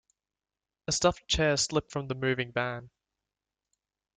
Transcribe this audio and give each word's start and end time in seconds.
A 0.87 0.91
stuffed 0.93 1.27
chair 1.27 1.55
slipped 1.57 1.91
from 1.91 2.07
the 2.07 2.15
moving 2.15 2.51
van. 2.51 2.89